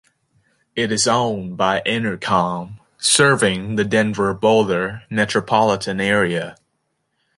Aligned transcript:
It 0.75 0.91
is 0.91 1.07
owned 1.07 1.57
by 1.57 1.83
Entercom, 1.85 2.79
serving 2.97 3.75
the 3.75 3.83
Denver-Boulder 3.85 5.03
metropolitan 5.11 6.01
area. 6.01 6.55